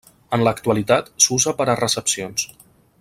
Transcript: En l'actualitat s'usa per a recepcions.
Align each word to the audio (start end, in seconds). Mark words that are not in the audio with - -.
En 0.37 0.43
l'actualitat 0.45 1.11
s'usa 1.25 1.55
per 1.61 1.69
a 1.75 1.77
recepcions. 1.81 2.49